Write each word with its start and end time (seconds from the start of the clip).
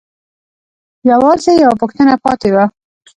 يوازې 1.11 1.51
يوه 1.63 1.75
پوښتنه 1.81 2.13
پاتې 2.23 2.49
وه. 2.53 2.65